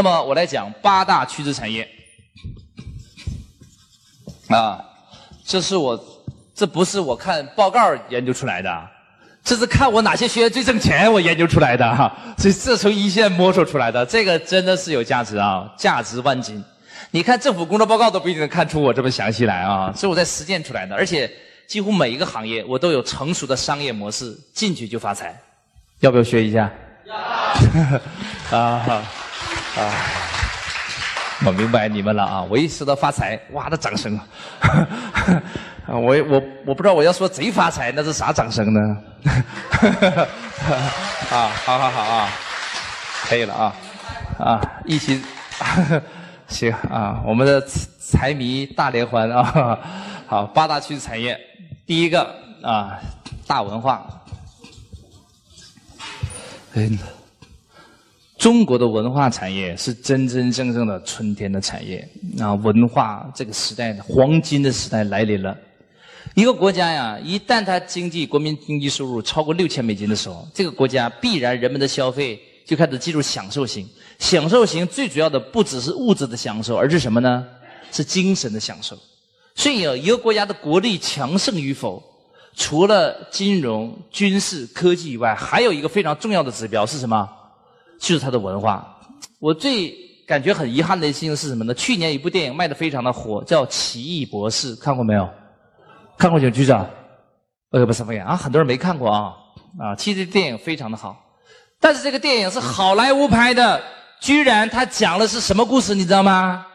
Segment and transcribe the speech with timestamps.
[0.00, 1.86] 那么我来讲八大趋势产业。
[4.48, 4.82] 啊，
[5.44, 6.22] 这是我，
[6.54, 8.88] 这不是我看报告研究出来的，
[9.44, 12.10] 这是看我哪些学员最挣钱我研究出来的哈。
[12.38, 16.64] 所以这从一线摸索出来的，这个真的是有价值啊，价值万金。
[17.10, 21.30] 你看政府工作报告都不一定能看出我这么详细来啊，是我在实践出来的，而且
[21.66, 25.38] 几乎每一个行业我都有成熟的商业模式，进去就发财。
[25.98, 26.72] 要不要学一下？
[27.04, 28.56] 要。
[28.58, 29.04] 啊
[29.76, 29.92] 啊。
[31.46, 32.42] 我明白你们了啊！
[32.50, 34.86] 我一说到发财，哇的掌声啊！
[35.88, 38.80] 我我我不知道我要说贼发财，那是啥掌声呢？
[41.32, 42.28] 啊，好好好啊，
[43.24, 43.74] 可以了啊
[44.38, 45.22] 啊，一起
[46.46, 47.22] 行啊！
[47.24, 47.58] 我们的
[47.98, 49.78] 财迷大联欢啊！
[50.28, 51.40] 好，八大趋势产业，
[51.86, 52.22] 第一个
[52.62, 52.98] 啊，
[53.46, 54.06] 大文化。
[56.74, 56.90] 哎。
[58.40, 62.54] 中国的文化产业是真真正正的春天的产业啊！
[62.54, 65.54] 文化这个时代的黄金的时代来临了。
[66.34, 73.86] 一个国家呀，一旦它经济国民经济收入超过六千美金的时候，这个国家必然人们的消费就开始进入享受型。
[74.18, 77.46] 享受型最主要的不只是物质的享受，而是什么呢？
[77.92, 78.96] 是精神的享受。
[79.54, 82.02] 所以，一个国家的国力强盛与否，
[82.56, 87.28] 除了金融、军事、科技以外，还有一个非常重要的指标是什么？
[88.00, 88.98] 就是它的文化。
[89.38, 89.94] 我最
[90.26, 91.72] 感觉很遗憾的事情是什么呢？
[91.74, 95.28] 去年一部电影卖的非常的火，叫《奇异博士》，看过没有？
[96.18, 96.74] 看过请举手。
[97.70, 99.32] 呃，不是不是啊，很多人没看过啊。
[99.78, 101.16] 啊，其实电影非常的好，
[101.78, 103.80] 但是这个电影是好莱坞拍的，
[104.20, 105.94] 居然它讲的是什么故事？
[105.94, 106.66] 你知道吗？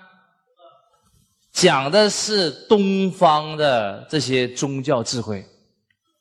[1.52, 5.46] 讲的是东方的这些宗教智慧，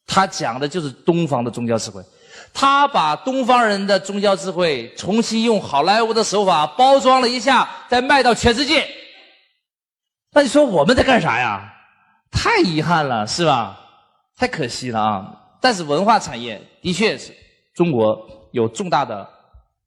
[0.06, 2.02] 它讲的就是东方的宗教智慧。
[2.56, 8.86] 他把东方人的宗教智慧重新用好莱坞的手法包装了一下，再卖到全世界。
[10.32, 11.68] 那你说我们在干啥呀？
[12.30, 13.76] 太遗憾了，是吧？
[14.38, 15.32] 太可惜了啊！
[15.60, 17.32] 但是文化产业的确是
[17.74, 18.16] 中国
[18.52, 19.28] 有重大的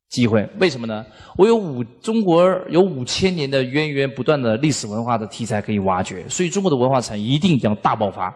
[0.10, 0.48] 机会。
[0.60, 1.06] 为什么呢？
[1.38, 8.34] 我有五中国有五千年的源源不断的历史文化的题材可以挖掘，所以中国的文化产业一定将大爆发。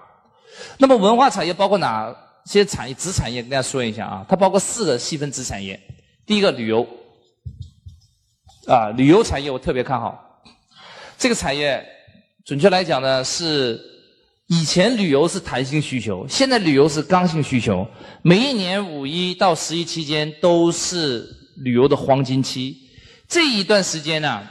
[0.77, 2.15] 那么文化产业包括哪？
[2.45, 5.79] 这些产业子产业跟大家说一下啊，它包括四个细分子产业。
[6.25, 6.87] 第一个旅游，
[8.67, 10.41] 啊，旅游产业我特别看好。
[11.17, 11.85] 这个产业，
[12.45, 13.79] 准确来讲呢，是
[14.47, 17.87] 以前旅游是弹性需求，现在旅游是刚性需求。
[18.23, 22.75] 每一年五一到十一期间都是旅游的黄金期，
[23.27, 24.41] 这一段时间呢，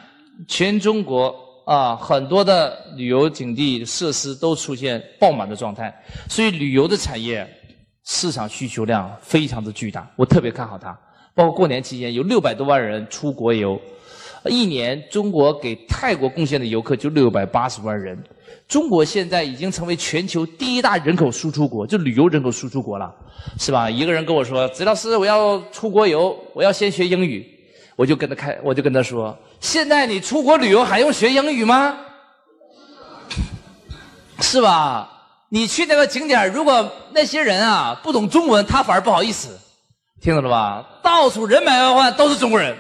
[0.46, 1.34] 全中国
[1.66, 5.92] 啊很多的旅游景地设施都出现爆满的状态，
[6.28, 7.48] 所以旅游的产业。
[8.04, 10.96] 市场需求量非常的巨大，我特别看好它。
[11.34, 13.80] 包括过年期间有六百多万人出国游，
[14.46, 18.18] 一年中国给泰国贡献的游客就六百八十万人。
[18.66, 23.14] 中国现在已经成为全球第一大人口输出国，就旅游人口输出国了，
[23.58, 23.88] 是吧？
[23.88, 27.46] 一个人跟我说：“子老师，我要出国游，我要先学英语。”
[27.96, 31.98] 我就跟他开，我就跟他说：“现在你出国旅游还用学英语吗？
[34.40, 35.16] 是吧？”
[35.52, 39.58] 你去那个景点如果那些人啊不懂中文，他反而不好意思，
[40.20, 40.86] 听懂了吧？
[41.02, 42.76] 到处人满为患，都是中国人，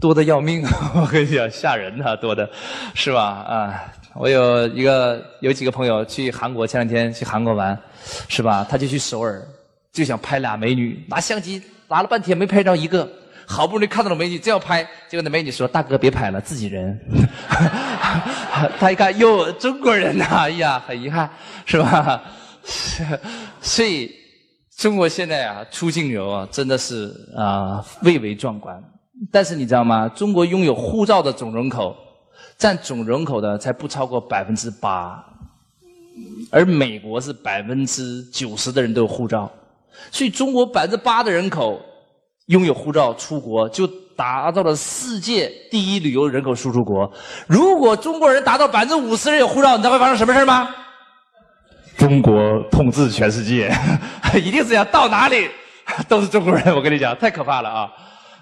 [0.00, 0.64] 多的要命！
[0.94, 2.48] 我跟你讲，吓人呐，多的，
[2.94, 3.22] 是吧？
[3.24, 3.82] 啊，
[4.14, 7.76] 我有一个有几个朋友去韩国，前两天去韩国玩，
[8.28, 8.64] 是吧？
[8.70, 9.42] 他就去首尔，
[9.92, 13.08] 就想拍俩美女，拿相机拿了半天没拍着一个。
[13.46, 16.98] 好不容易看到了美女，正要拍，结果那美女说：“大哥别拍了，自己人。
[18.78, 21.28] ”他一看，哟，中国人呐，哎呀，很遗憾，
[21.66, 22.22] 是吧？
[23.60, 24.10] 所以
[24.76, 28.82] 中国现在啊，出境游啊，真的是啊，蔚为壮观。
[29.30, 30.08] 但是你知道吗？
[30.08, 31.94] 中国拥有护照的总人口，
[32.56, 35.22] 占总人口的才不超过百分之八，
[36.50, 39.50] 而美国是百分之九十的人都有护照，
[40.10, 41.80] 所以中国百分之八的人口。
[42.46, 47.10] 拥有护照出国，就达到了世界第一旅游人口输出国。
[47.46, 50.68] 如果中国人达到百分之五十人有护照，你知道会发生什么事吗？
[51.96, 53.72] 中国统治全世界，
[54.34, 55.48] 一定是这样，到哪里
[56.08, 56.74] 都是中国人。
[56.74, 57.92] 我跟你讲，太可怕了啊！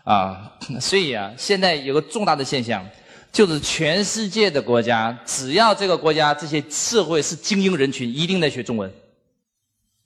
[0.05, 2.85] 啊，所以啊，现在有个重大的现象，
[3.31, 8.91] 就是全世界的国家，只要这个国家这些社会是精英人群，一定在学中文。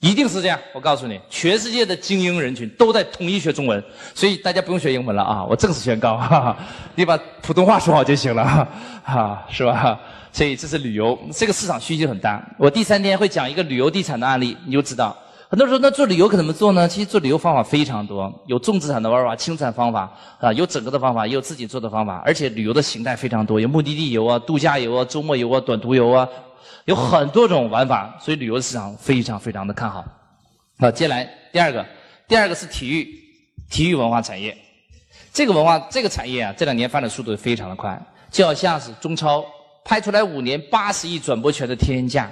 [0.01, 3.83] 一定是这样，我告诉你，全世界的精英人群都在统一学中文，
[4.15, 5.45] 所以大家不用学英文了啊！
[5.45, 6.57] 我正式宣告，哈哈，
[6.95, 8.69] 你把普通话说好就行了，
[9.03, 9.99] 哈， 是吧？
[10.33, 12.45] 所以这是旅游，这个市场需求很大。
[12.59, 15.17] 我第三天会讲一个旅游地产的案例，你就知道
[15.49, 16.89] 很多人说，那做旅游可怎么做呢？
[16.89, 22.21] 其实做旅游方法非常多，有重资产的玩法、轻资产方法啊，有整个的方法，也有自己做的方法。
[22.27, 26.29] 而且旅游的形态非常多，有目的地游啊、度假游啊、周末游啊、短途游啊，
[26.87, 28.13] 有很多种玩法。
[28.21, 30.05] 所以旅游市场非常非常的看好。
[30.81, 31.87] 好，接下来第二个，
[32.27, 33.07] 第二个是体育，
[33.71, 34.57] 体育文化产业。
[35.33, 37.97] 这个文化这个产业啊，这两年发展速度非常的快，
[38.33, 39.45] 就好像是中超
[39.85, 42.29] 拍出来五年八十亿转播权的天价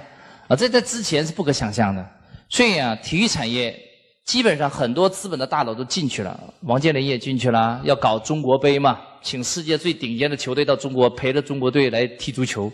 [0.49, 2.05] 啊，这在之前是不可想象的。
[2.49, 3.77] 所以啊，体育产业
[4.23, 12.71] 基本上很多资本的大佬都进去了，王健林也进去了，要搞中国杯嘛，请世界最顶尖的球队到中国陪着中国队来踢足球，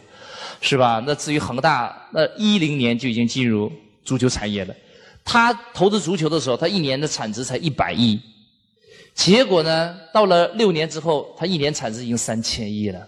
[0.61, 1.03] 是吧？
[1.05, 3.71] 那至于恒大，那一零年就已经进入
[4.03, 4.75] 足球产业了。
[5.23, 8.19] 他投资足球的时候，他一年的产值才一百亿，
[9.13, 13.07] 结果呢，到了六年之后，他一年产值已经三千亿了，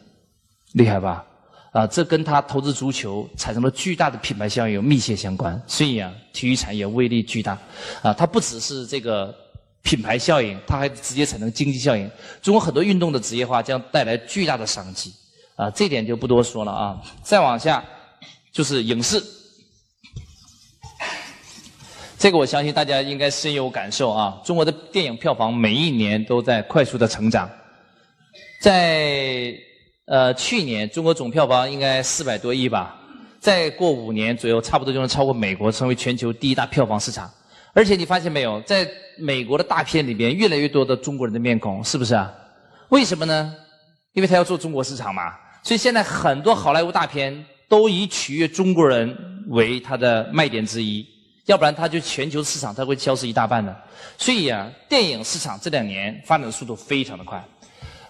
[0.73, 1.25] 厉害吧？
[1.73, 7.57] 啊，这跟他投资足球产生了巨大的品牌效应密切相关，所以啊，体育产业威力巨大，
[8.03, 9.33] 啊，它不只是这个
[9.81, 12.07] 品牌效应，它还直接产生经济效应。
[12.43, 15.11] 中国很多运动的职业化将带来巨大的商机，
[15.55, 17.01] 啊，这点就不多说了啊。
[17.23, 17.83] 再往下
[18.51, 19.19] 就是影视，
[22.19, 24.39] 这个我相信大家应该深有感受啊。
[24.45, 27.49] 中国的电影票房每一年都在快速的成长，
[28.61, 29.51] 在。
[30.05, 32.93] 呃，去年中国总票房应该四百多亿吧，
[33.39, 37.31] 再过五年左右，差不多就能超过美国，成为全球第一大票房市场。
[37.71, 38.85] 而且你发现没有，在
[39.17, 42.29] 美国的大片里边，越来越多的中国人的面孔，是不是啊？
[42.89, 43.55] 为什么呢？
[44.11, 45.33] 因为他要做中国市场嘛。
[45.63, 47.33] 所以现在很多好莱坞大片
[47.69, 49.17] 都以取悦中国人
[49.47, 51.07] 为它的卖点之一，
[51.45, 53.73] 要不然它就全球市场它会消失一大半的。
[54.17, 57.41] 所以啊，电影市场这两年发展的速度非常的快，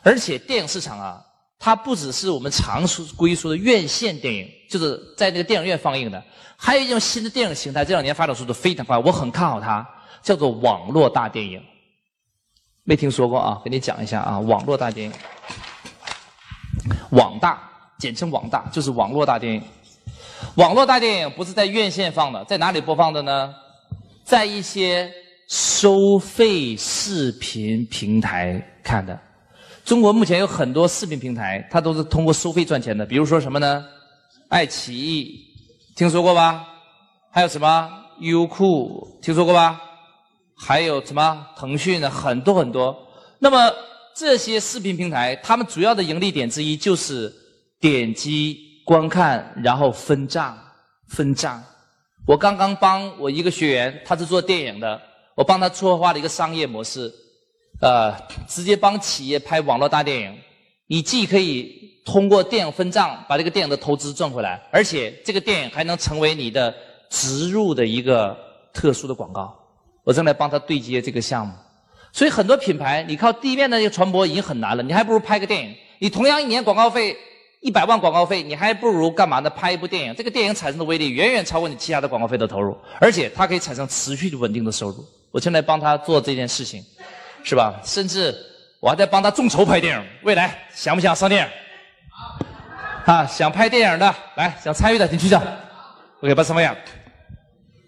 [0.02, 1.24] 而且电影市场啊。
[1.66, 6.22] 它不只是我们常说、归说的院线电影，就是在那个电影院放映的，
[6.58, 9.88] 还有一种新的电影形态，这两年发展速度非常快，我很看好它，
[10.22, 11.64] 叫做网络大电影。
[12.84, 13.62] 没听说过啊？
[13.64, 15.14] 给你讲一下啊，网络大电影，
[17.12, 17.58] 网大，
[17.98, 19.64] 简称网大，就是网络大电影。
[20.56, 23.54] 网络大电影不是在院线放的，在哪里播放的呢？
[24.26, 25.10] 在一些
[25.48, 29.18] 收费视频平台看的。
[29.86, 33.06] 中国目前有很多视频平台，它都是通过收费赚钱的。
[33.06, 33.86] 比如说什么呢？
[34.48, 35.38] 爱奇艺，
[35.96, 36.66] 听说过吧？
[37.30, 39.82] 还有什么优酷，听说过吧？
[40.56, 42.96] 还有什么腾讯的，很多很多。
[43.40, 43.70] 那么
[44.16, 47.34] 这些视频平台，他们主要的盈利点之一就是
[47.82, 50.58] 点击观看，然后分账，
[51.10, 51.62] 分账。
[52.26, 55.02] 我刚刚帮我一个学员，他是做电影的，
[55.36, 57.14] 我帮他策划了一个商业模式。
[57.84, 58.16] 呃，
[58.48, 60.38] 直接帮企业拍网络大电影，
[60.88, 66.74] 你既可以通过电影分账把这个电影的投资赚回来，而且这个电影还能成为你的
[67.10, 68.38] 植入的一个
[68.74, 69.54] 特殊的广告。
[70.06, 71.52] 我正在帮他对接这个项目，
[72.14, 75.76] 所以很多品牌你靠地面的一个传播已经很难了，你还不如拍个电影。
[76.00, 77.18] 你同样一年广告费
[77.60, 79.50] 一百万广告费，你还不如干嘛呢？
[79.50, 85.06] 拍一部电影，这个电影产生的威力远远超过你其他的广告费的投入，而且它可以产生持续的稳定的收入。
[85.32, 86.82] 我正在帮他做这件事情。
[87.44, 87.80] 是吧？
[87.84, 88.36] 甚至
[88.80, 90.08] 我还在帮他众筹拍电影。
[90.24, 91.52] 未来想不想上电影？
[93.06, 95.42] 啊，想拍电影的来，想参与的请举手。
[96.22, 96.74] 我给把什么呀？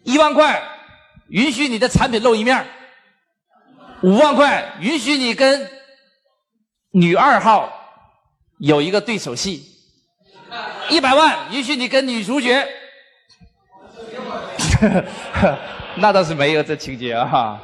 [0.04, 0.62] 一万块
[1.30, 2.66] 允许你的产品露一面
[4.04, 5.68] 五万块允许你跟
[6.92, 7.72] 女二号
[8.60, 9.64] 有一个对手戏，
[10.90, 12.68] 一百万允许你跟女主角。
[15.96, 17.60] 那倒是没有这情节啊。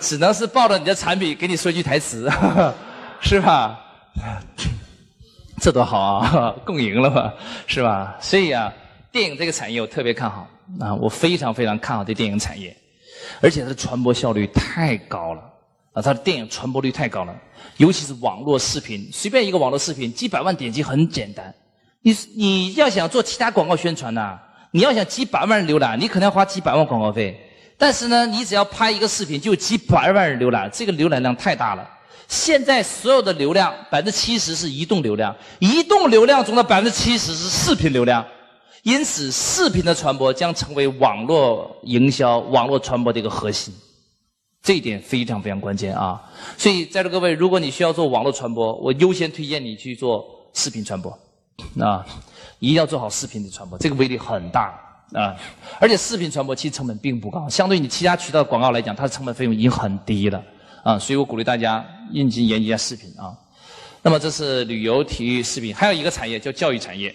[0.00, 2.30] 只能是抱着你的产品给你说一句台词，
[3.20, 3.78] 是吧？
[5.60, 7.32] 这多好啊， 共赢了嘛，
[7.66, 8.16] 是吧？
[8.20, 8.72] 所以啊，
[9.10, 10.46] 电影这个产业我特别看好
[10.80, 12.76] 啊，我非常非常看好这电影产业，
[13.40, 15.42] 而且它的传播效率太高了
[15.94, 17.34] 啊，它的电影传播率太高了，
[17.78, 21.52] 尤其是网络视频，随便一个网络视频几百万点击很简单，
[22.02, 24.38] 你你要想做其他广告宣传呢，
[24.70, 27.36] 你要想几百万浏览，你可能要花几百万广告费。
[27.78, 31.88] 但是呢，你只要拍一个视频，就有几百万人浏览，这个浏览量太大了。
[32.26, 38.22] 现在所有的流量，百分之七十是移动流量，移动流量中的百分之七十是视频流量，
[38.82, 43.72] 因此视频的传播将成为网络营销、网络传播的一个核心。
[44.60, 46.20] 这一点非常非常关键啊！
[46.58, 51.10] 所以在座各位，如果你需要做网络传播，我优先推荐你去做视频传播，
[51.80, 52.04] 啊，
[52.58, 54.87] 一定要做好视频的传播，这个威力很大。
[55.12, 55.34] 啊，
[55.80, 60.42] 而且视频传播其实成本并不高，相对你其他渠道广告来讲，它的成本费用已经很低了
[60.82, 63.32] 啊，所以我鼓励大家应急研究一下视频啊。
[64.02, 67.14] 那么这是旅游、体育、视频，还有一个产业叫教育产业。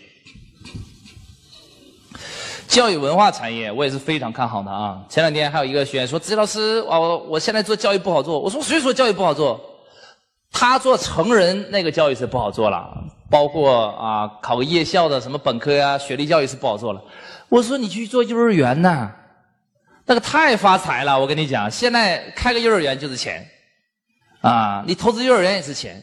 [2.67, 5.05] 教育文化产业我也是非常看好的啊。
[5.07, 9.61] 前两天还有一个学员说：“子老师，我我现在做教育不好做。”我说：“谁说教育不好做？
[10.53, 17.03] 他做成人那个教育是不好做了，包括啊考个夜校的什么本科呀，学历教育是不好做了。”
[17.49, 19.11] 我说：“你去做幼儿园呐，
[20.05, 21.19] 那个太发财了。
[21.19, 23.45] 我跟你讲，现在开个幼儿园就是钱，
[24.39, 26.01] 啊，你投资幼儿园也是钱，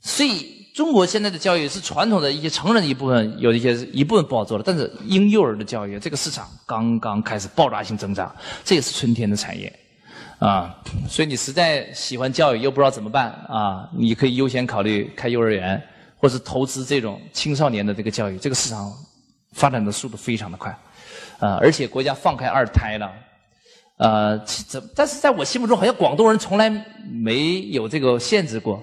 [0.00, 4.62] 所以。”中国现在的教育是传统的一些成人的一部分，有一些一部分不好做了。
[4.64, 8.32] 但是婴幼儿的教育这个市场刚刚开始爆炸性增长，
[8.64, 9.76] 这也是春天的产业，
[10.38, 10.74] 啊，
[11.08, 15.82] 所以你实在喜欢教育又不知道怎么办啊，你可以优先考虑开幼儿园，
[16.16, 18.38] 或是投资这种青少年的这个教育。
[18.38, 18.92] 这个市场
[19.52, 20.70] 发展的速度非常的快，
[21.40, 23.12] 啊，而且国家放开二胎了，
[23.96, 24.80] 呃，怎？
[24.94, 26.70] 但是在我心目中，好像广东人从来
[27.10, 28.80] 没有这个限制过。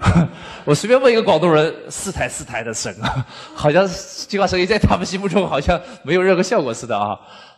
[0.64, 7.16] 我随便问一个广东人，四胎四胎的生啊， 好像计划生育在他们心目中好像没有任何效果似的啊，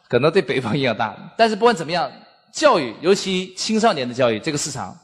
[0.08, 1.16] 可能对北方影响大。
[1.38, 2.10] 但是不管怎么样，
[2.54, 4.96] 教育尤其青少年的教育，这个市场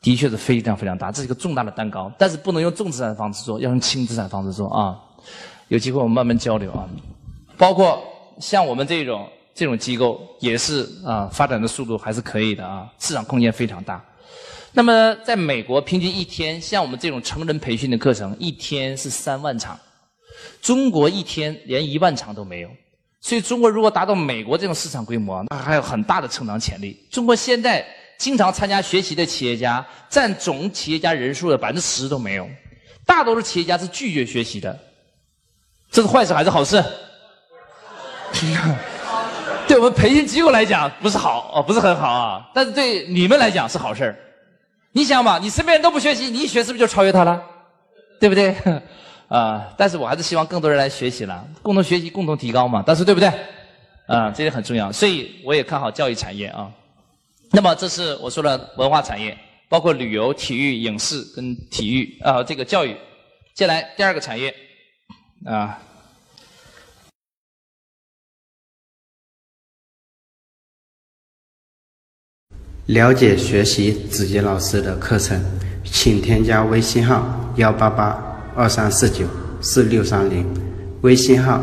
[0.00, 2.10] 的确是非常非常大，这是一个重大的蛋糕。
[2.18, 4.98] 但是不能用重资产的方式做，要用轻资产方式做啊。
[5.68, 6.88] 有机会我们慢慢交流啊。
[7.58, 8.02] 包括
[8.40, 14.02] 像我们这种这种机构也是啊，发展的速度还是可以的啊，市场空间非常大。
[14.72, 19.78] 那么，在美国，平均一天像我们这种成人培训的课程，一天是三万场。
[20.62, 22.70] 中国一天连一万场都没有，
[23.20, 26.98] 所以中国如果达到美国这种市场规模，那还有很大的成长潜力。
[27.10, 27.84] 中国现在
[28.18, 32.48] 经常参加学习的企业家占总企业家人数的百分之十都没有，
[33.04, 34.78] 大多数企业家是拒绝学习的。
[35.90, 36.82] 这是坏事还是好事？
[39.68, 42.50] 对我们培训机构来讲不是好哦，不是很好啊。
[42.54, 44.16] 但是对你们来讲是好事儿。
[44.92, 47.40] 你想嘛，你身边人都不学习，你一学是不是就超越他了？
[48.18, 48.54] 对不对？
[49.30, 52.82] 啊，但是我还是希望更多人来学习了，共同学习，共同提高嘛。
[52.84, 53.28] 但是对不对？
[54.06, 56.68] 啊，这些很重要，所以我也看好教育产业啊。
[57.52, 62.96] 那么这是我说的文化产业，包括旅游、体育、影视跟体育啊，这个教育。
[63.54, 64.52] 接下来第二个产业
[65.46, 65.78] 啊。
[72.86, 75.40] 了解学习子杰老师的课程，
[75.84, 77.24] 请添加微信号
[77.56, 78.10] 幺八八
[78.54, 79.24] 二三四九
[79.60, 80.44] 四六三零，
[81.02, 81.60] 微信号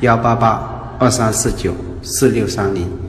[0.00, 2.99] 幺八八二三四九四六三零。